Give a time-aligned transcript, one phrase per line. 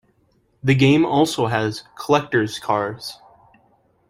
[0.63, 3.19] The game also has Collector's cars.